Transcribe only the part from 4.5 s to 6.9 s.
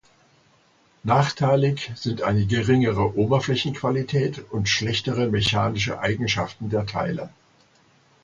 und schlechtere mechanische Eigenschaften der